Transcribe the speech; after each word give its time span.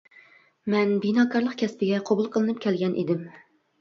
مەن 0.73 0.95
بىناكارلىق 1.03 1.55
كەسپىگە 1.63 2.01
قوبۇل 2.09 2.33
قىلىنىپ 2.37 2.65
كەلگەن 2.67 2.97
ئىدىم. 3.03 3.23